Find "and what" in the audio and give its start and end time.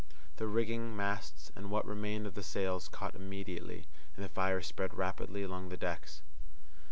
1.55-1.85